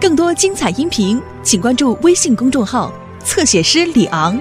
[0.00, 2.92] 更多精彩音频，请关注微信公众号
[3.24, 4.40] “侧写师李昂”。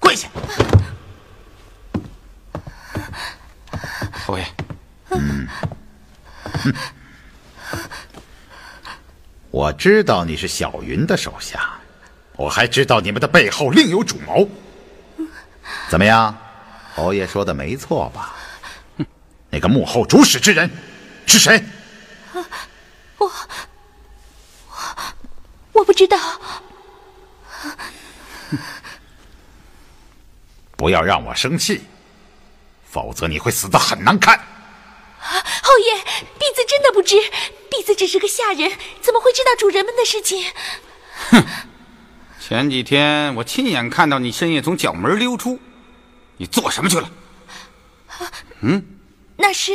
[0.00, 0.28] 跪下！
[4.26, 4.44] 侯爷，
[9.52, 11.78] 我知道你是小云的手下，
[12.34, 14.48] 我还知道你们的背后另有主谋。
[15.94, 16.36] 怎么样，
[16.96, 18.34] 侯爷说的没错吧？
[18.98, 19.06] 哼
[19.48, 20.68] 那个幕后主使之人
[21.24, 21.64] 是谁？
[23.16, 23.30] 我
[25.70, 26.18] 我不知道。
[30.76, 31.84] 不要让我生气，
[32.90, 34.36] 否则你会死得很难看。
[35.20, 35.94] 侯爷，
[36.40, 37.14] 婢子真的不知，
[37.70, 38.68] 婢子只是个下人，
[39.00, 40.44] 怎么会知道主人们的事情？
[41.30, 41.44] 哼
[42.40, 45.60] 前几天我亲眼看到你深夜从角门溜出，
[46.36, 47.10] 你做什么去了？
[48.60, 48.82] 嗯
[49.36, 49.72] 那是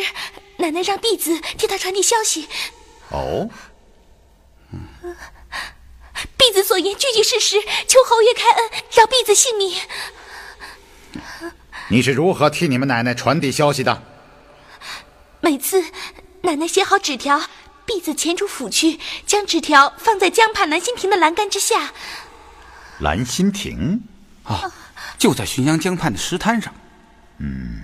[0.57, 2.47] 奶奶让婢子替她传递消息，
[3.09, 3.49] 哦，
[6.37, 9.75] 婢子所言句句事实，求侯爷开恩，饶婢子性命。
[11.89, 14.01] 你是如何替你们奶奶传递消息的？
[15.41, 15.83] 每次
[16.41, 17.41] 奶奶写好纸条，
[17.85, 21.91] 婢子潜出府去，将纸条放在江畔兰心亭的栏杆之下。
[22.99, 24.01] 兰心亭，
[24.43, 24.71] 啊，
[25.19, 26.73] 就在浔阳江畔的石滩上。
[27.37, 27.81] 嗯，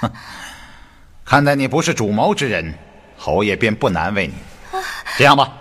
[0.00, 0.12] 哼
[1.24, 2.74] 看在你不是主谋之人，
[3.16, 4.34] 侯爷便不难为你。
[5.16, 5.56] 这样吧，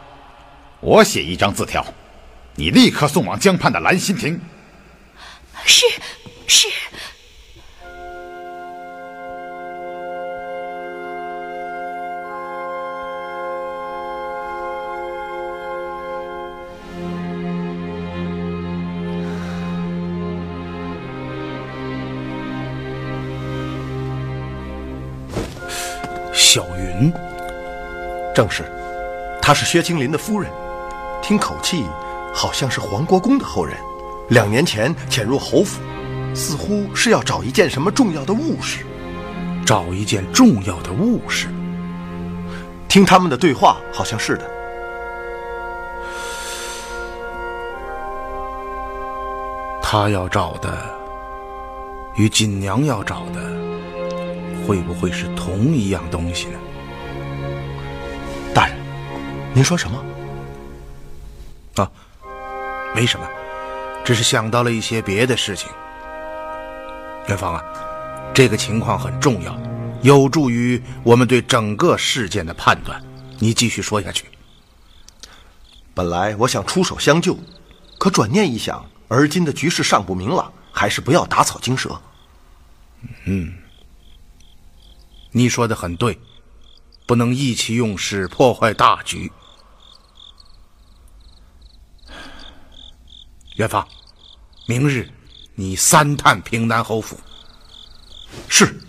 [0.82, 1.86] 我写一张字条，
[2.56, 4.42] 你立刻送往江畔的兰心亭。
[5.64, 5.86] 是
[6.48, 6.68] 是，
[28.34, 28.64] 正是，
[29.42, 30.52] 她是薛青林的夫人，
[31.22, 31.86] 听口气
[32.34, 33.78] 好像是黄国公的后人。
[34.30, 35.82] 两年前潜入侯府，
[36.34, 38.86] 似乎是要找一件什么重要的物事。
[39.66, 41.48] 找一件重要的物事。
[42.90, 44.50] 听他们的对话，好像是的。
[49.82, 50.78] 他要找的，
[52.16, 53.42] 与锦娘要找的，
[54.68, 56.60] 会不会是同一样东西呢？
[59.54, 60.04] 您说什么？
[61.76, 61.92] 啊，
[62.96, 63.28] 没什么，
[64.04, 65.70] 只是想到了一些别的事情。
[67.28, 67.64] 元芳啊，
[68.34, 69.56] 这个情况很重要，
[70.02, 73.02] 有助于我们对整个事件的判断。
[73.40, 74.26] 你继续说下去。
[75.94, 77.38] 本来我想出手相救，
[78.00, 82.02] 可转念一想，而今的局势尚不明朗，还是不要打草惊蛇。
[83.26, 83.54] 嗯
[85.32, 86.20] 你说的很对，
[87.06, 89.32] 不能意气用事，破坏大局。
[93.56, 93.88] 元芳，
[94.66, 95.08] 明日
[95.54, 97.16] 你三探平南侯府。
[98.50, 98.83] 是。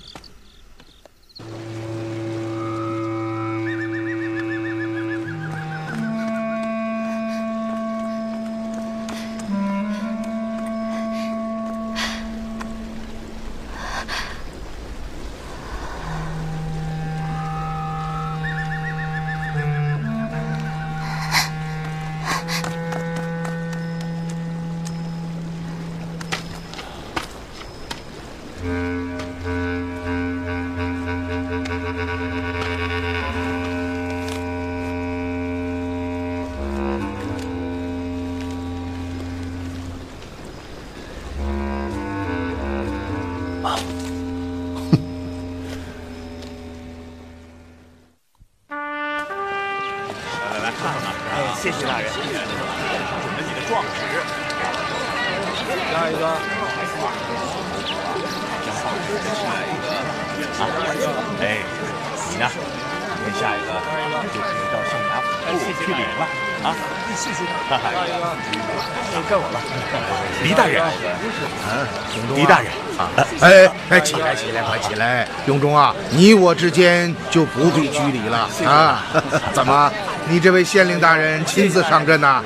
[74.05, 75.27] 起来起来，快起来！
[75.47, 79.03] 永忠啊，你我之间就不必拘礼了啊！
[79.55, 79.91] 怎么，
[80.29, 82.43] 你这位县令大人亲自上阵呐？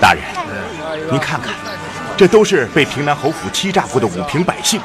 [0.00, 0.22] 大人，
[1.10, 1.52] 您看看，
[2.16, 4.80] 这都是被平南侯府欺诈过的武平百姓，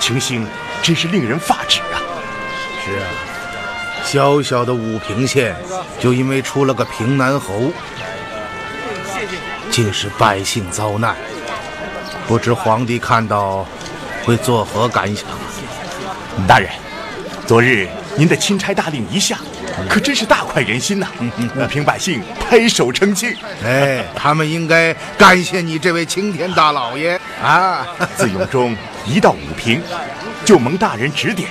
[0.00, 0.46] 情形
[0.82, 2.00] 真是令人发指啊！
[2.84, 3.06] 是啊，
[4.04, 5.54] 小小的武平县，
[6.00, 7.70] 就因为出了个平南侯，
[9.70, 11.14] 竟是百姓遭难。
[12.26, 13.64] 不知皇帝看到
[14.26, 15.24] 会作何感想？
[16.48, 16.68] 大人，
[17.46, 19.38] 昨日您的钦差大令一下，
[19.88, 21.06] 可真是大快人心呐！
[21.70, 23.32] 平百姓拍手称庆。
[23.64, 27.86] 哎，他们应该感谢你这位青天大老爷啊！
[28.16, 28.76] 自永中
[29.06, 29.80] 一到武平，
[30.44, 31.48] 就蒙大人指点，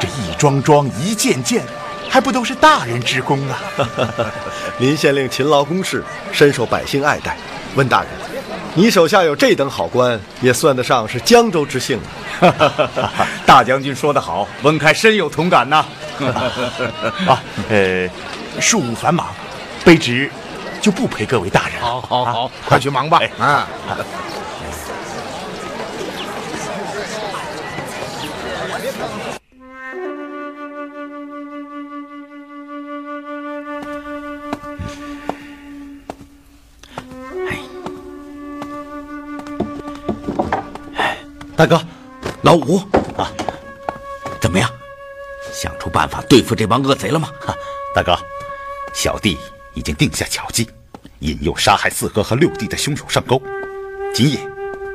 [0.00, 1.62] 这一桩桩一件件。
[2.08, 3.60] 还不都是大人之功啊！
[4.80, 7.36] 林县令勤劳公事，深受百姓爱戴。
[7.76, 8.08] 问大人，
[8.74, 11.98] 你手下有这等好官，也算得上是江州之幸
[12.40, 12.90] 了。
[13.44, 15.84] 大将军说得好，温开深有同感呐。
[17.26, 18.08] 啊，呃，
[18.60, 19.26] 事务繁忙，
[19.84, 20.30] 卑职
[20.80, 21.80] 就不陪各位大人。
[21.80, 23.20] 好，好，好，快去忙吧。
[23.38, 23.66] 啊。
[41.60, 41.78] 大哥，
[42.40, 42.78] 老五
[43.18, 43.30] 啊，
[44.40, 44.66] 怎么样？
[45.52, 47.28] 想出办法对付这帮恶贼了吗？
[47.38, 47.54] 哈，
[47.94, 48.18] 大哥，
[48.94, 49.36] 小弟
[49.74, 50.70] 已经定下巧计，
[51.18, 53.38] 引诱杀害四哥和六弟的凶手上钩。
[54.14, 54.40] 今夜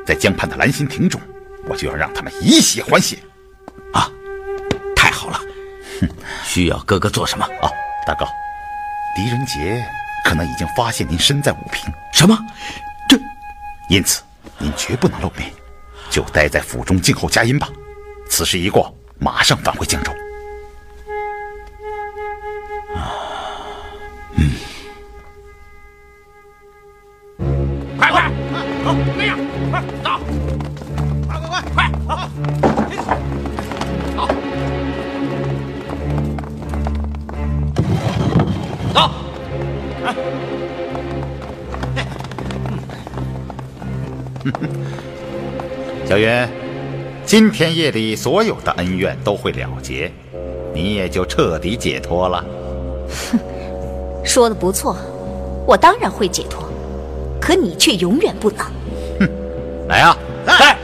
[0.04, 1.20] 在江畔的兰心亭中，
[1.68, 3.16] 我就要让他们以血还血。
[3.92, 4.10] 啊，
[4.96, 5.40] 太好了！
[6.00, 6.08] 哼，
[6.42, 7.44] 需要哥哥做什么？
[7.62, 7.70] 啊，
[8.04, 8.26] 大哥，
[9.14, 9.86] 狄仁杰
[10.24, 11.84] 可能已经发现您身在武平。
[12.12, 12.36] 什么？
[13.08, 13.16] 这，
[13.88, 14.20] 因此
[14.58, 15.48] 您绝不能露面。
[16.16, 17.68] 就待在府中静候佳音吧。
[18.26, 20.10] 此事一过，马上返回荆州。
[46.16, 46.48] 小云，
[47.26, 50.10] 今天夜里所有的恩怨都会了结，
[50.72, 52.42] 你也就彻底解脱了。
[53.30, 53.38] 哼，
[54.24, 54.96] 说的不错，
[55.66, 56.72] 我当然会解脱，
[57.38, 58.64] 可你却永远不能。
[59.20, 59.28] 哼，
[59.88, 60.16] 来啊，
[60.46, 60.78] 来，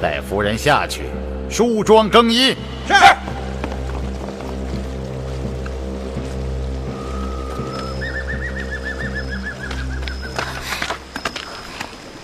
[0.00, 1.02] 带夫人下去
[1.50, 2.56] 梳妆更衣。
[2.86, 2.94] 是。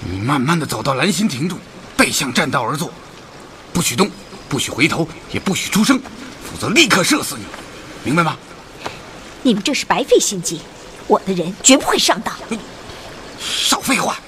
[0.00, 1.58] 你慢慢的走到兰心亭中。
[1.96, 2.90] 背向栈道而坐，
[3.72, 4.10] 不许动，
[4.48, 7.44] 不许回头，也不许出声，否则立刻射死你，
[8.04, 8.36] 明白吗？
[9.42, 10.60] 你们这是白费心机，
[11.06, 12.34] 我的人绝不会上当。
[13.38, 14.18] 少废话，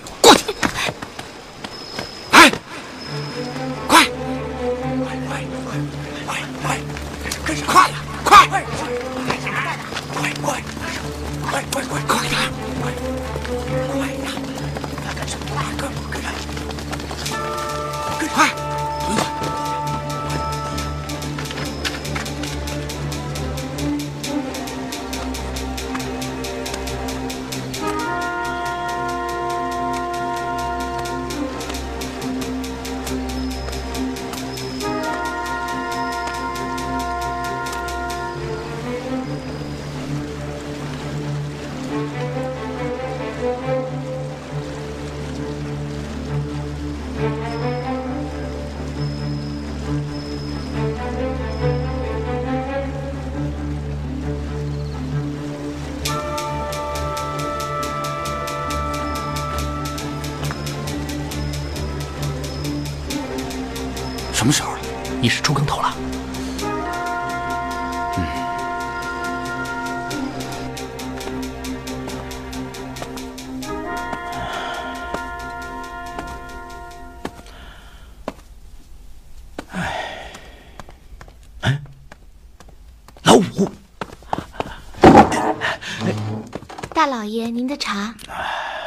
[87.07, 88.13] 大老爷，您的茶。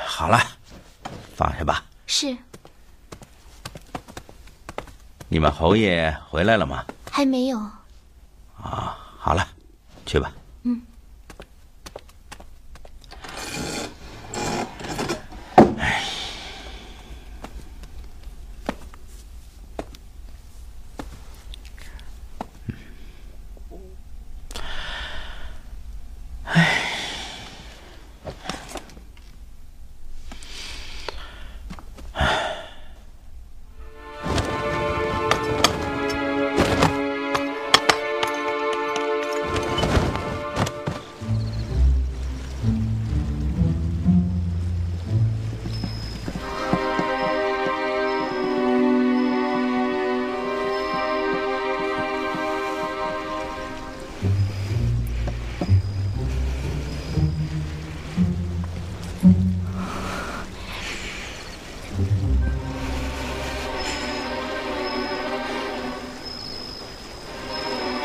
[0.06, 0.38] 好了，
[1.38, 1.86] 放下吧。
[2.06, 2.36] 是。
[5.30, 6.84] 你们侯爷回来了吗？
[7.10, 7.58] 还没有。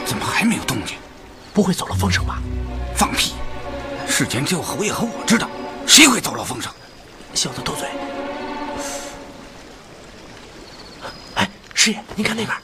[0.06, 0.96] 怎么还没有动静？
[1.52, 2.42] 不会走漏风声吧？
[2.96, 3.34] 放屁，
[4.08, 5.48] 事前只有侯爷和我知道，
[5.86, 6.72] 谁会走漏风声？
[7.32, 7.88] 小子多嘴。
[11.36, 12.63] 哎，师爷，您看那边。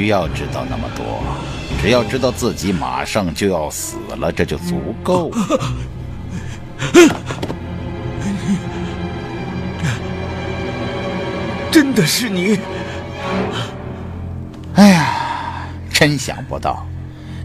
[0.00, 1.22] 需要知道那么多，
[1.82, 5.60] 只要知道自己马上就要死了，这就足够了。
[11.70, 12.58] 真的是你？
[14.74, 16.86] 哎呀，真想不到，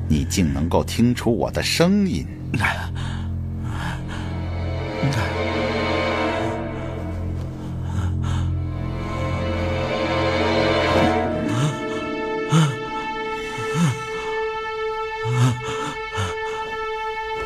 [0.08, 2.26] 你竟能够听出我的声音。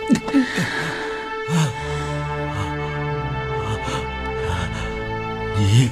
[5.58, 5.90] 你，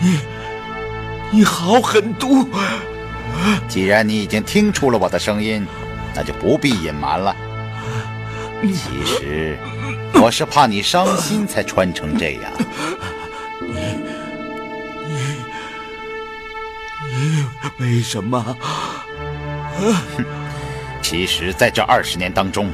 [0.00, 0.18] 你，
[1.30, 2.48] 你好狠毒！
[3.68, 5.66] 既然你已经听出了我的声音，
[6.14, 7.34] 那就不必隐瞒了。
[8.62, 9.56] 其实，
[10.14, 12.52] 我是怕你伤心才穿成这样。
[13.60, 13.78] 你
[15.06, 15.36] 你
[17.14, 17.46] 你
[17.78, 18.56] 为什么？
[21.00, 22.72] 其实，在这二十年当中，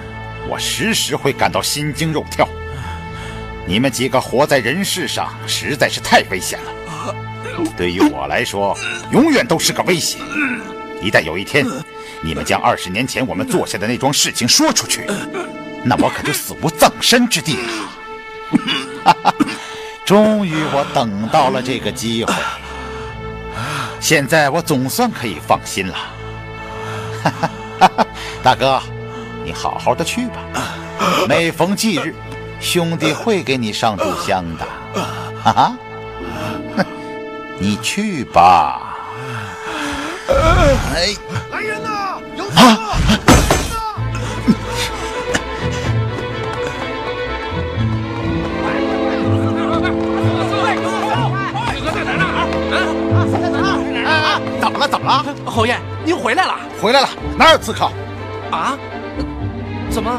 [0.49, 2.49] 我时时会感到心惊肉跳。
[3.67, 7.15] 你们几个活在人世上，实在是太危险了。
[7.77, 8.77] 对于我来说，
[9.11, 10.19] 永远都是个威胁。
[11.01, 11.67] 一旦有一天，
[12.23, 15.07] 你们将二十年前我们做下的那桩事情说出去，
[15.83, 19.35] 那我可就死无葬身之地了。
[20.05, 22.35] 终于，我等到了这个机会。
[24.01, 25.97] 现在我总算可以放心了。
[28.43, 28.83] 大哥，
[29.45, 30.37] 你好好的去吧。
[31.29, 32.15] 每逢忌日，
[32.61, 34.67] 兄弟会给你上炷香的。
[35.43, 35.77] 哈哈，
[37.61, 38.97] 你去吧。
[40.95, 41.15] 哎，
[41.53, 42.19] 来人呐！
[42.39, 42.63] 有刺客！
[54.61, 54.89] 怎么了？
[54.89, 55.25] 怎么了？
[55.45, 57.91] 侯爷，您回来了回来了，哪有刺客？
[58.51, 58.79] 啊？
[59.95, 60.11] 怎么，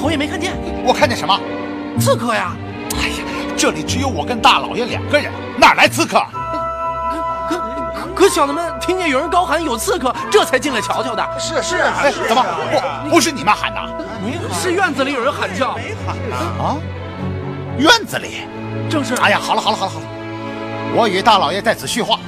[0.00, 1.38] 侯爷没看见我看见什么？
[2.00, 2.56] 刺客呀？
[2.96, 3.16] 哎呀，
[3.58, 6.18] 这里只有我跟大老爷两个人，哪来刺客？
[7.46, 11.22] 可可可小的们听见有人高喊有刺客，这才进来瞧瞧的。
[11.38, 12.42] 是是哎，怎么
[13.02, 13.80] 不不是你们喊的？
[14.54, 16.16] 是院子里有人喊叫，没喊
[16.58, 16.76] 啊？
[17.76, 18.46] 院子里？
[18.88, 19.14] 正是。
[19.16, 20.06] 哎呀，好了好了好了好了，
[20.96, 22.18] 我与大老爷在此叙话，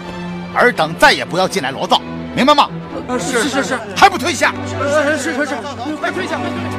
[0.55, 1.99] 尔等再也不要进来罗造，
[2.37, 2.69] 明白吗？
[3.07, 4.53] 呃是是是，还不退下？
[4.81, 5.57] 呃是是是，
[6.00, 6.74] 快退下，快退下，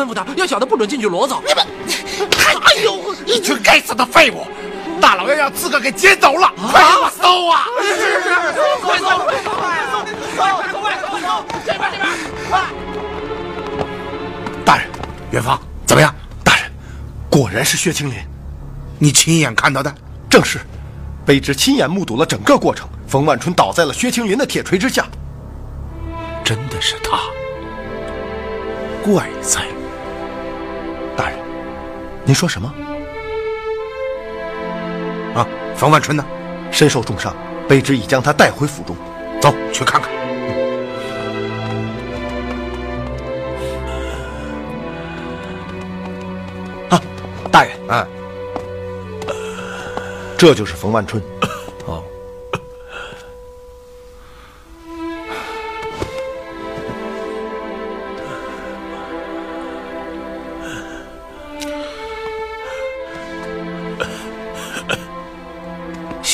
[0.00, 1.42] 吩咐他，要小的不准进去裸走。
[1.46, 1.66] 你们，
[2.64, 4.46] 哎呦，一群该死的废物！
[4.98, 7.66] 大老爷让刺客给劫走了，快给我搜啊！
[7.82, 8.30] 是是是，
[8.80, 12.08] 快走快走快走，走快走走，这边这边，
[12.48, 12.62] 快
[14.64, 14.86] 大人，
[15.30, 16.14] 元芳怎么样？
[16.42, 16.70] 大人，
[17.28, 18.16] 果然是薛青林，
[18.98, 19.94] 你亲眼看到的？
[20.30, 20.60] 正是，
[21.26, 22.88] 卑职亲眼目睹了整个过程。
[23.06, 25.06] 冯万春倒在了薛青林的铁锤之下。
[26.44, 27.18] 真的是他，
[29.02, 29.60] 怪哉！
[32.30, 32.72] 您说什么？
[35.34, 36.24] 啊，冯万春呢？
[36.70, 37.34] 身受重伤，
[37.68, 38.96] 卑职已将他带回府中。
[39.40, 40.08] 走去看看。
[46.88, 47.02] 啊，
[47.50, 48.06] 大人，啊，
[50.38, 51.20] 这就是冯万春。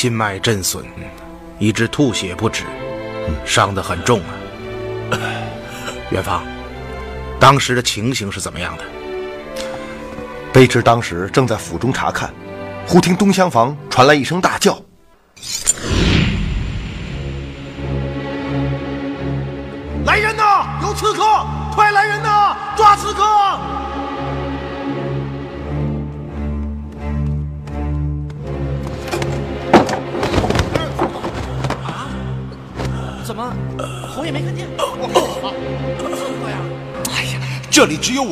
[0.07, 0.85] 心脉震损，
[1.59, 2.63] 以致吐血不止，
[3.45, 4.31] 伤得很重啊。
[6.09, 6.45] 元芳，
[7.41, 8.83] 当时的情形是怎么样的？
[10.53, 12.33] 卑职当时正在府中查看，
[12.87, 14.81] 忽听东厢房传来一声大叫：“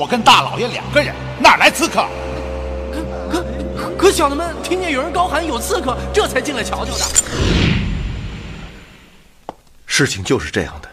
[0.06, 2.08] 我跟大老爷两个人，哪来刺客？
[2.94, 7.04] 可可可小的们听见有人高喊有刺客，这才进来瞧瞧的。
[9.88, 10.92] 事情就是这样的。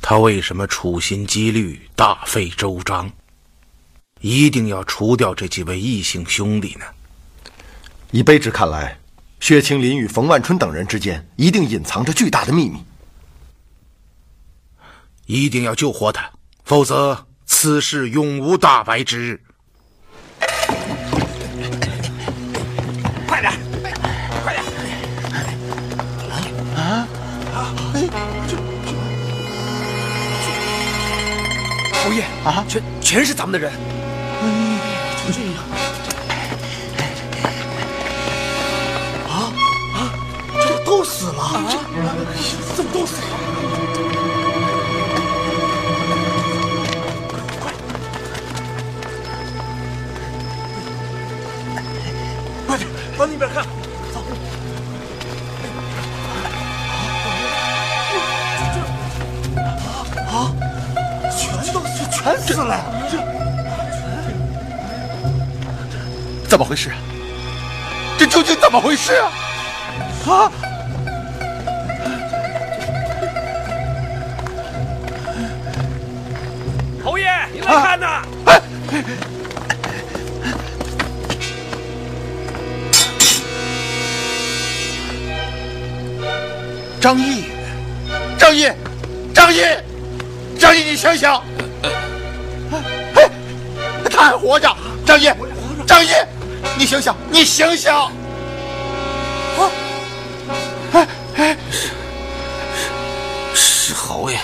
[0.00, 3.10] 他为什么处心积虑、大费周章，
[4.20, 6.86] 一定要除掉这几位异姓兄弟呢？
[8.12, 8.96] 以卑职看来，
[9.40, 12.84] 薛青林与冯万春等人之间一定隐藏着巨大的秘密。
[15.28, 16.30] 一定要救活他，
[16.64, 19.38] 否则此事永无大白之日。
[23.26, 23.52] 快点，
[24.42, 24.64] 快点！
[26.74, 27.06] 啊
[27.54, 27.74] 啊！
[27.92, 28.08] 哎，
[28.48, 28.56] 这这，
[32.02, 33.70] 侯爷啊，全全是咱们的人。
[33.70, 34.44] 哎，
[35.26, 35.56] 就这样。
[39.28, 39.52] 啊
[39.92, 40.08] 啊！
[40.58, 43.26] 这都死了，这怎么都死了？
[53.18, 53.64] 往那边看。
[54.12, 54.20] 走。
[60.28, 60.54] 啊？
[61.36, 62.72] 全都死全死了
[63.10, 63.18] 这
[66.48, 66.90] 怎么回事
[68.18, 69.30] 这究竟怎么回事啊？
[70.26, 70.52] 啊？
[77.04, 78.22] 侯爷您来看呐。
[87.00, 87.44] 张毅，
[88.36, 88.68] 张毅，
[89.32, 89.60] 张毅，
[90.58, 91.30] 张毅，你醒醒！
[93.14, 93.30] 哎，
[94.10, 94.68] 他还活着！
[95.06, 95.30] 张毅，
[95.86, 96.08] 张毅，
[96.76, 97.92] 你醒醒，你醒醒！
[97.92, 98.10] 啊！
[100.92, 101.06] 哎
[101.36, 101.56] 哎，
[103.54, 104.36] 是是侯爷。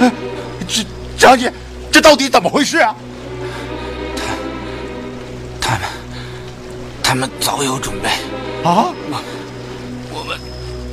[0.00, 0.10] 哎，
[0.66, 0.84] 这
[1.16, 1.48] 张毅，
[1.92, 2.94] 这到底怎么回事啊？
[5.60, 5.88] 他他们
[7.02, 8.08] 他们早有准备
[8.68, 8.92] 啊！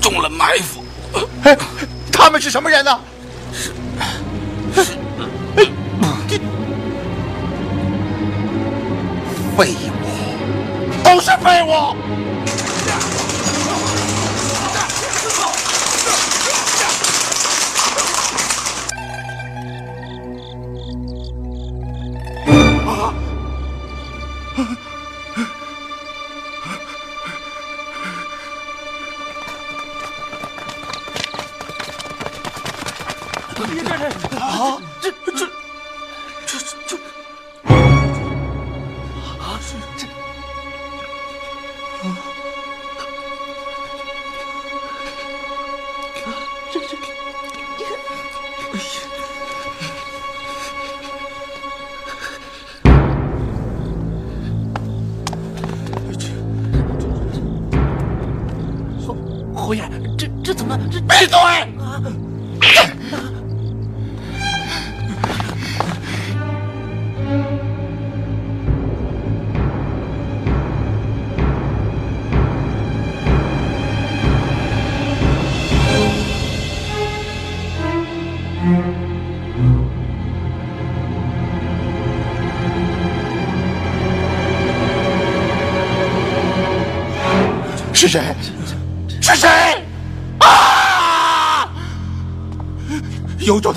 [0.10, 0.82] 中了埋伏。
[1.44, 1.58] 哎，
[2.14, 2.98] 他们是什么人呢？
[3.54, 3.74] 是
[4.84, 4.94] 是
[9.58, 11.96] 废物，都是废物！
[61.26, 61.67] 对！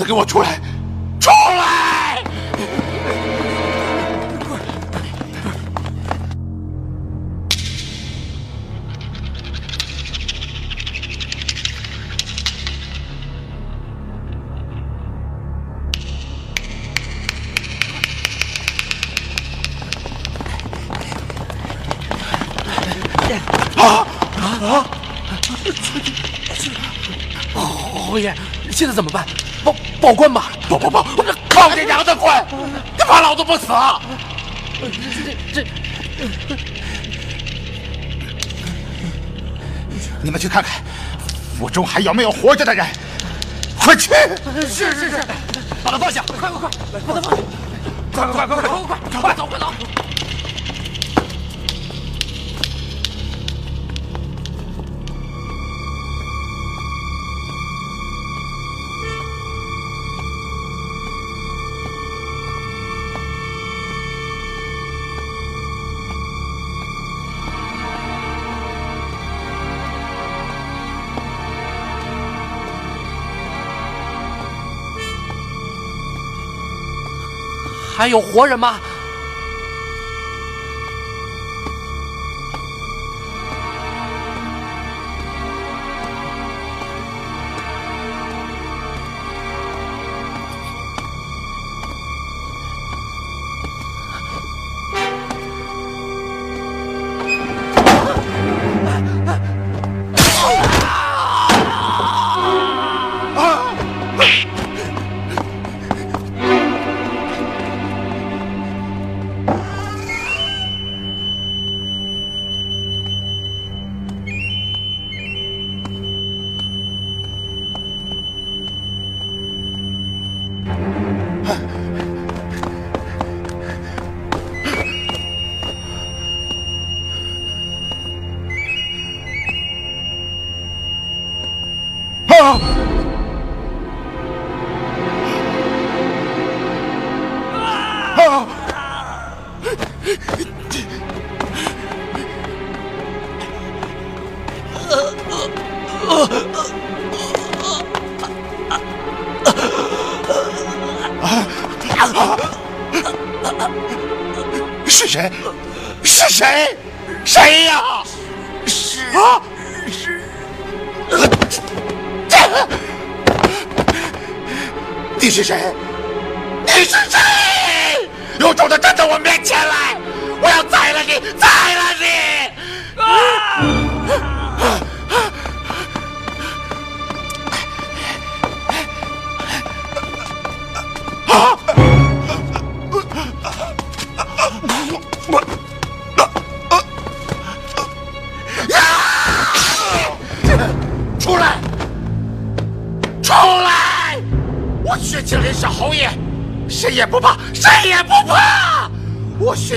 [0.03, 0.59] 给我出来！
[1.19, 2.23] 出来！
[23.77, 24.05] 啊？
[24.61, 24.85] 啊！
[27.53, 28.35] 侯爷，
[28.71, 29.25] 现在怎么办？
[29.63, 30.51] 报报官吧！
[30.69, 31.03] 报报报！
[31.53, 32.45] 报你娘的官！
[32.97, 34.01] 你怕老子不死啊？
[35.53, 35.65] 这这，
[40.23, 40.81] 你们去看看，
[41.57, 42.85] 府中还有没有活着的人？
[43.77, 44.11] 快去！
[44.67, 45.21] 是是是，
[45.83, 46.23] 把他放下！
[46.39, 46.69] 快快快，
[47.07, 47.43] 把他放下！
[48.11, 49.73] 快快快快快快快快走快走！
[78.01, 78.79] 还有活人吗？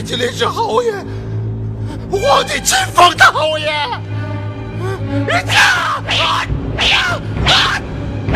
[0.04, 0.92] 今天是侯爷，
[2.10, 3.66] 皇帝亲封的侯爷！
[3.66, 4.02] 呀！
[6.06, 6.44] 啊！
[6.78, 7.18] 呀！
[7.46, 7.80] 啊！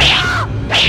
[0.01, 0.49] 呀！
[0.81, 0.89] 我！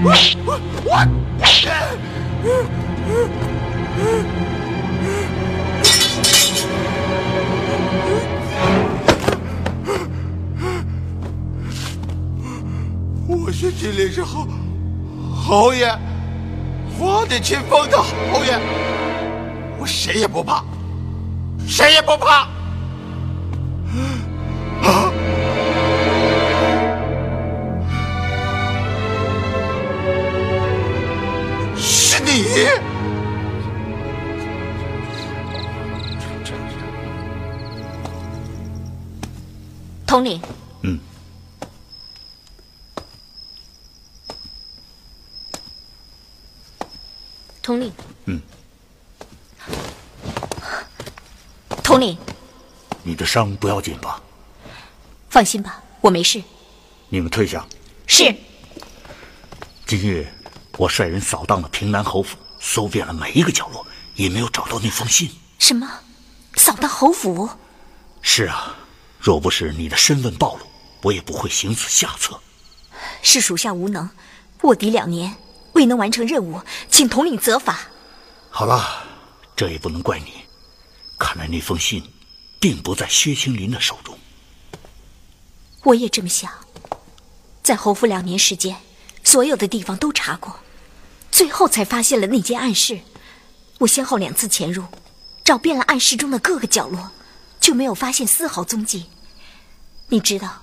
[0.00, 0.06] 我
[0.46, 0.48] 我
[0.84, 0.90] 我
[13.68, 14.48] 我是金陵是侯
[15.36, 15.94] 侯爷，
[16.98, 18.58] 我的亲封的侯爷，
[19.78, 20.64] 我谁也不怕，
[21.66, 22.48] 谁也不怕。
[24.82, 25.12] 啊！
[31.76, 32.46] 是你？
[40.06, 40.40] 统领。
[40.84, 40.98] 嗯。
[47.68, 47.92] 统领。
[48.24, 48.40] 嗯。
[51.84, 52.16] 统领。
[53.02, 54.22] 你的伤不要紧吧？
[55.28, 56.42] 放心吧，我没事。
[57.10, 57.66] 你们退下。
[58.06, 58.34] 是。
[59.86, 60.26] 今日
[60.78, 65.30] 我率人扫荡了平南侯府，搜遍了每一个角落，也没有找到那封信。
[65.58, 65.86] 什么？
[66.54, 67.50] 扫荡侯府？
[68.22, 68.74] 是啊，
[69.20, 70.66] 若不是你的身份暴露，
[71.02, 72.40] 我也不会行此下策。
[73.22, 74.08] 是属下无能，
[74.62, 75.36] 卧底两年，
[75.78, 76.60] 未能完成任务，
[76.90, 77.88] 请统领责罚。
[78.50, 79.06] 好了，
[79.54, 80.32] 这也不能怪你。
[81.16, 82.02] 看来那封信。
[82.60, 84.18] 并不在薛青林的手中。
[85.84, 86.50] 我也这么想。
[87.62, 88.76] 在侯府两年时间，
[89.22, 90.58] 所有的地方都查过，
[91.30, 92.98] 最后才发现了那间暗室。
[93.78, 94.84] 我先后两次潜入，
[95.44, 97.12] 找遍了暗室中的各个角落，
[97.60, 99.06] 就没有发现丝毫踪迹。
[100.08, 100.62] 你知道，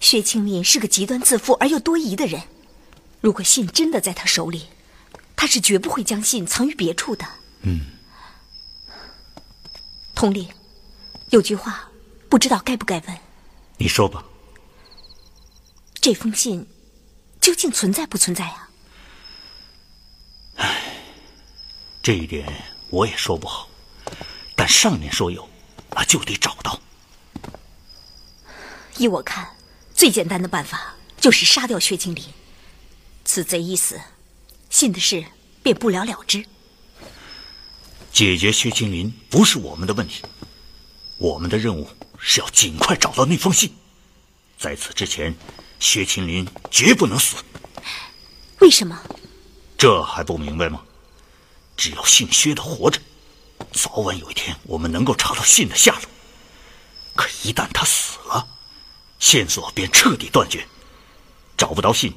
[0.00, 2.42] 薛青林是个极端自负而又多疑的人。
[3.20, 4.68] 如果信真的在他手里，
[5.36, 7.26] 他是绝不会将信藏于别处的。
[7.62, 7.80] 嗯。
[10.14, 10.48] 统领。
[11.30, 11.88] 有句话，
[12.28, 13.18] 不知道该不该问。
[13.76, 14.24] 你说吧。
[16.00, 16.66] 这封信
[17.40, 18.68] 究竟存在不存在啊？
[20.56, 20.82] 唉，
[22.02, 22.50] 这一点
[22.88, 23.68] 我也说不好。
[24.56, 25.48] 但上面说有，
[25.94, 26.80] 那就得找到。
[28.96, 29.56] 依我看，
[29.94, 32.24] 最简单的办法就是杀掉薛青林。
[33.24, 34.00] 此贼一死，
[34.68, 35.24] 信的事
[35.62, 36.44] 便不了了之。
[38.12, 40.22] 解决薛青林不是我们的问题。
[41.18, 43.72] 我们的任务是要尽快找到那封信，
[44.58, 45.34] 在此之前，
[45.78, 47.36] 薛青林绝不能死。
[48.60, 48.98] 为什么？
[49.76, 50.82] 这还不明白吗？
[51.76, 53.00] 只要姓薛的活着，
[53.72, 56.02] 早晚有一天我们能够查到信的下落。
[57.14, 58.46] 可一旦他死了，
[59.18, 60.66] 线索便彻底断绝，
[61.56, 62.14] 找不到信，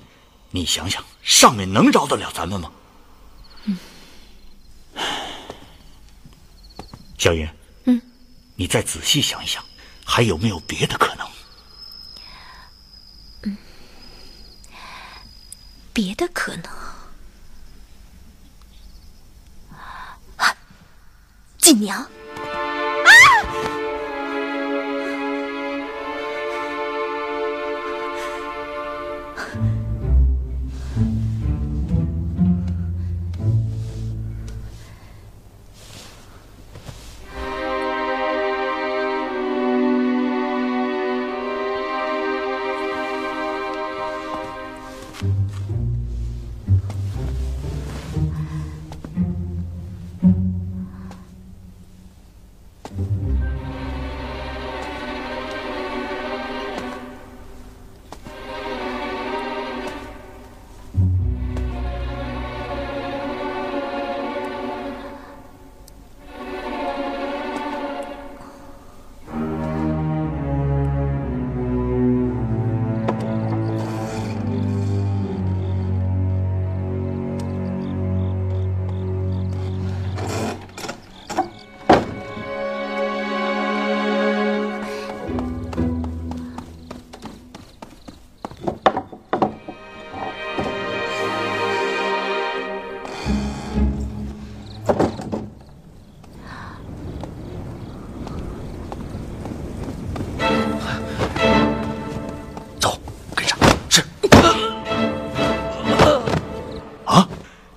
[0.55, 2.71] 你想想，上面能饶得了咱们吗？
[3.65, 3.77] 嗯。
[7.17, 7.49] 小云。
[7.85, 7.99] 嗯
[8.55, 9.65] 你再仔细想一想，
[10.05, 11.27] 还有没有别的可能？
[13.41, 13.57] 嗯，
[15.91, 16.71] 别的可能。
[21.57, 22.07] 锦娘。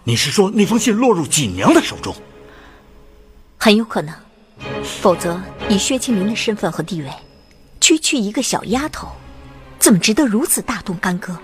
[0.09, 2.15] 你是说那封信落入锦娘的手中？
[3.59, 4.15] 很有可能，
[5.01, 7.11] 否则以薛青明的身份和地位，
[7.81, 9.09] 区区一个小丫头，
[9.81, 11.37] 怎么值得如此大动干戈？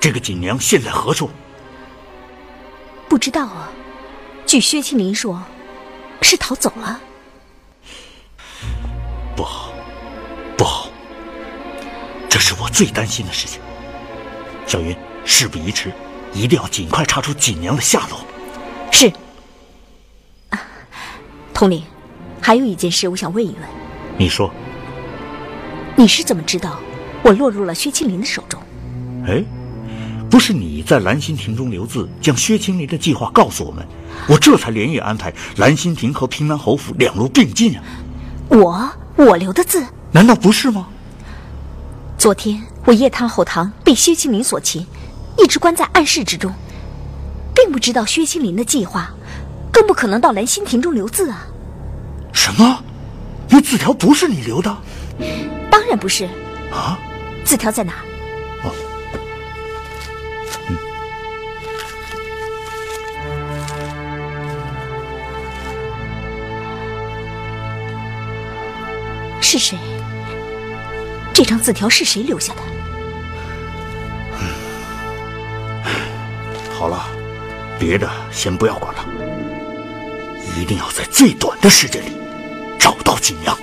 [0.00, 1.28] 这个锦娘现在何处？
[3.10, 3.68] 不知道啊。
[4.46, 5.42] 据薛青林说，
[6.22, 6.98] 是逃走了。
[9.36, 9.70] 不好，
[10.56, 10.88] 不好！
[12.26, 13.60] 这是我最担心的事情。
[14.66, 15.92] 小云，事不宜迟，
[16.32, 18.20] 一定要尽快查出锦娘的下落。
[18.90, 19.12] 是。
[21.52, 21.82] 统领，
[22.40, 23.68] 还有一件事，我想问一问。
[24.16, 24.50] 你说。
[25.96, 26.78] 你是怎么知道
[27.24, 28.62] 我落入了薛青林的手中？
[29.26, 29.42] 哎，
[30.30, 33.84] 不是你在兰心亭中留字，将薛青林的计划告诉我们，
[34.28, 37.82] 我这才连夜安排兰心亭和平南侯府两路并进啊。
[38.48, 39.84] 我我留的字？
[40.12, 40.86] 难道不是吗？
[42.16, 44.86] 昨天我夜探后堂，被薛青林所擒，
[45.38, 46.52] 一直关在暗室之中，
[47.54, 49.10] 并不知道薛青林的计划。
[49.72, 51.46] 更不可能到兰心亭中留字啊！
[52.32, 52.82] 什么？
[53.48, 54.76] 那字条不是你留的？
[55.70, 56.24] 当然不是。
[56.72, 56.98] 啊？
[57.44, 57.92] 字条在哪？
[58.64, 58.72] 哦，
[60.68, 60.76] 嗯。
[69.40, 69.78] 是谁？
[71.32, 72.60] 这张字条是谁留下的？
[76.78, 77.08] 好了，
[77.76, 79.04] 别的先不要管了。
[80.56, 82.12] 一定要在最短的时间里
[82.78, 83.58] 找到景阳。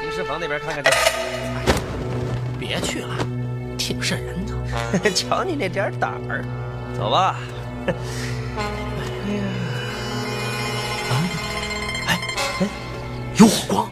[0.00, 0.90] 停尸房那边看看去。
[2.58, 3.14] 别去了，
[3.76, 5.10] 挺瘆人的。
[5.12, 6.44] 瞧你那点胆儿，
[6.96, 7.36] 走吧。
[7.86, 7.92] 哎
[9.32, 9.42] 呀，
[11.10, 11.12] 啊，
[12.06, 12.18] 哎
[12.60, 12.66] 哎，
[13.36, 13.87] 有火光。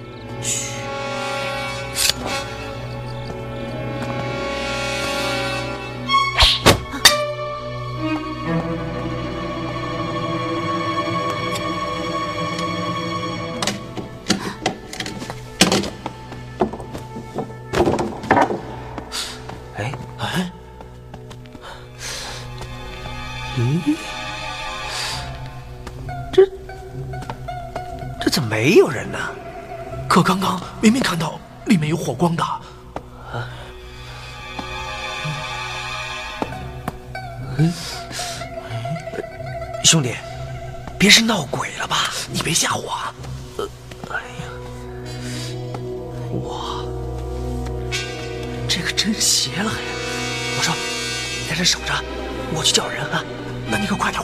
[28.67, 29.17] 没有人呢，
[30.09, 32.45] 可刚刚明明看到里面有火光的。
[37.59, 37.73] 嗯，
[39.85, 40.17] 兄弟，
[40.99, 42.13] 别是闹鬼了吧？
[42.33, 43.15] 你别吓我啊！
[44.11, 44.51] 哎呀，
[46.33, 46.85] 我
[48.69, 49.71] 这可真邪了！
[50.59, 50.75] 我说，
[51.41, 51.95] 你在这守着，
[52.53, 53.23] 我去叫人啊。
[53.71, 54.21] 那你可快点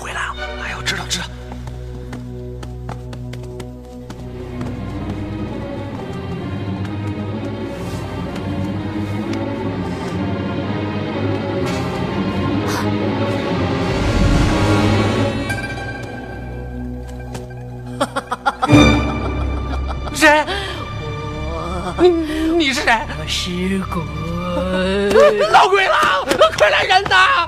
[23.43, 23.80] 尸？
[23.90, 24.01] 鬼。
[25.51, 26.24] 老鬼了！
[26.57, 27.45] 快来人呐！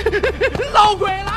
[0.72, 1.35] 老鬼了！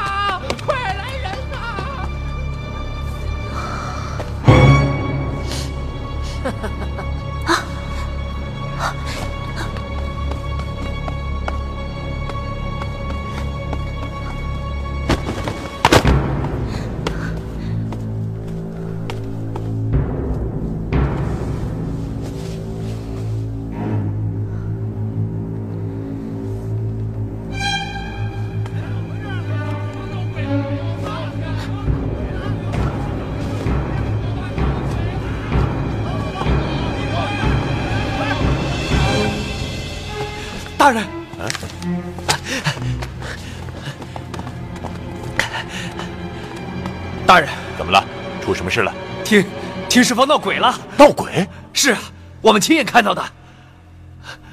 [48.70, 48.94] 么事了？
[49.26, 49.44] 听，
[49.90, 50.80] 听师傅闹鬼了！
[50.96, 51.50] 闹鬼？
[51.74, 52.00] 是啊，
[52.40, 53.32] 我们亲眼看到的。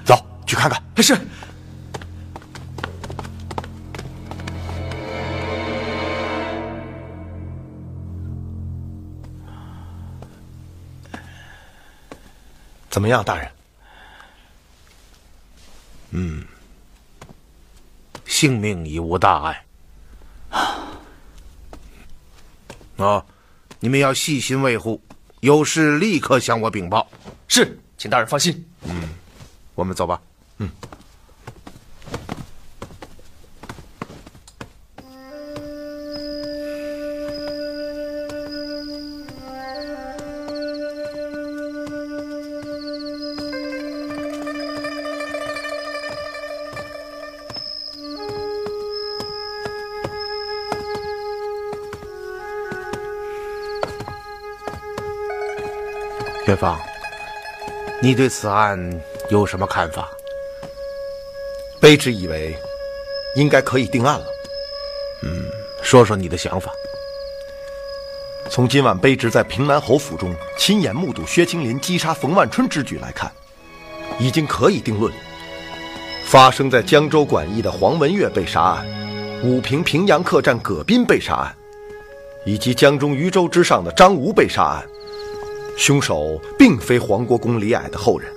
[0.06, 0.82] 走去看看。
[1.02, 1.14] 是。
[12.88, 13.50] 怎么样，大人？
[16.12, 16.42] 嗯，
[18.24, 19.62] 性命已无大碍。
[22.96, 23.22] 啊，
[23.80, 25.00] 你们要细心维护，
[25.40, 27.06] 有事立刻向我禀报。
[27.48, 28.64] 是，请大人放心。
[28.82, 29.08] 嗯，
[29.74, 30.20] 我们走吧。
[30.58, 30.68] 嗯。
[56.56, 56.80] 元芳，
[58.00, 58.78] 你对此案
[59.28, 60.10] 有什么看法？
[61.82, 62.56] 卑职以为，
[63.34, 64.24] 应该可以定案了。
[65.22, 65.44] 嗯，
[65.82, 66.72] 说说你的想法。
[68.48, 73.30] 从今晚卑职在平南侯府中亲眼目睹薛青林击杀冯万春之举来看，
[74.18, 75.12] 已经可以定论：
[76.24, 78.86] 发生在江州馆驿的黄文月被杀案、
[79.42, 81.54] 武平平阳客栈葛斌被杀案，
[82.46, 84.86] 以及江中渔舟之上的张吴被杀案。
[85.76, 88.32] 凶手并非黄国公李矮的后人，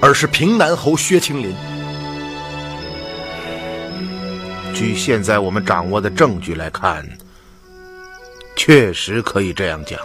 [0.00, 1.54] 而是平南侯薛青林。
[4.74, 7.06] 据现在我们掌握的证据来看，
[8.56, 9.98] 确实可以这样讲。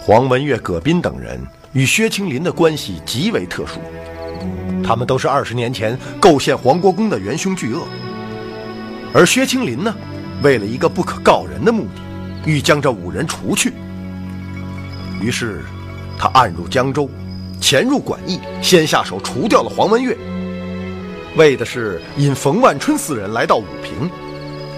[0.00, 1.38] 黄文月、葛斌等人
[1.74, 3.80] 与薛青林的关系极为特殊，
[4.82, 7.86] 他们都是二十年前构陷黄国公的元凶巨恶。
[9.12, 9.94] 而薛青林呢，
[10.42, 12.00] 为了一个不可告人的目的，
[12.46, 13.72] 欲将这五人除去。
[15.24, 15.64] 于是，
[16.18, 17.08] 他暗入江州，
[17.58, 20.14] 潜入馆驿，先下手除掉了黄文月，
[21.34, 24.10] 为的是引冯万春四人来到武平，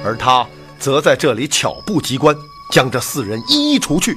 [0.05, 0.47] 而他
[0.79, 2.33] 则在这里巧布机关，
[2.71, 4.17] 将这四人一一除去。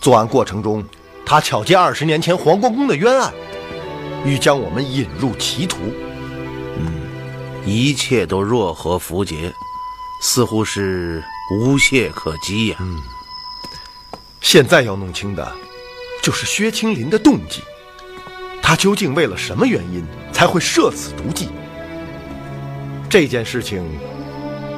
[0.00, 0.84] 作案过程中，
[1.24, 3.32] 他巧借二十年前黄国公的冤案，
[4.24, 5.76] 欲将我们引入歧途。
[6.78, 6.92] 嗯，
[7.64, 9.54] 一切都若合符节，
[10.20, 11.22] 似乎是
[11.54, 12.76] 无懈可击呀。
[12.80, 13.00] 嗯。
[14.42, 15.50] 现在要弄清的，
[16.20, 17.62] 就是薛青林的动机。
[18.60, 21.48] 他究竟为了什么原因才会设此毒计？
[23.08, 23.82] 这件事情，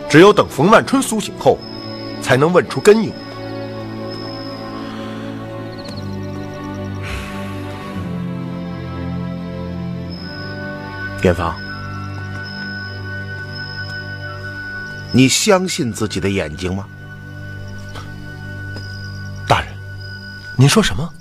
[0.09, 1.59] 只有等冯万春苏醒后，
[2.23, 3.11] 才能问出根由。
[11.23, 11.57] 元芳，
[15.11, 16.87] 你相信自己的眼睛吗？
[20.57, 21.13] 您说什么？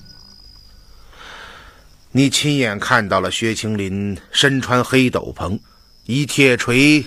[2.12, 5.60] 你亲眼看到了薛青林身穿黑斗篷，
[6.06, 7.04] 以铁锤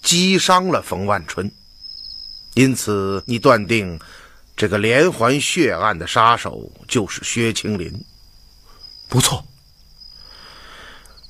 [0.00, 1.50] 击伤了冯万春，
[2.54, 3.98] 因此你断定
[4.56, 7.92] 这个连环血案的杀手就是薛青林。
[9.08, 9.44] 不错。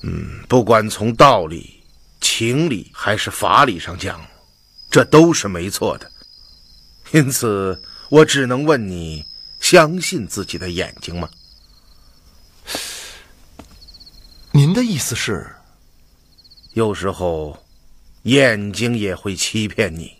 [0.02, 1.82] 嗯，不管从道理、
[2.20, 4.20] 情理还是法理上讲，
[4.90, 6.10] 这都是没错的。
[7.12, 7.80] 因此，
[8.10, 9.24] 我只能问你。
[9.64, 11.26] 相信自己的眼睛吗？
[14.52, 15.46] 您您的意思是？
[16.74, 17.64] 有时候，
[18.24, 20.16] 眼睛也会欺骗你。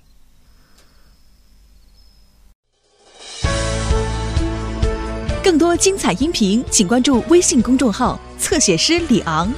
[5.42, 9.53] 更多精彩音频，请关注微信公众号“侧写师李昂”。